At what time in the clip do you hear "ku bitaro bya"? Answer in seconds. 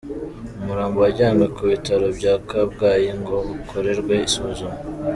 1.55-2.33